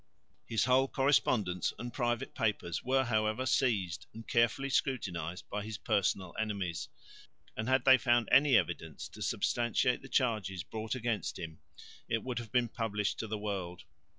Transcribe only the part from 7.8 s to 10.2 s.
they found any evidence to substantiate the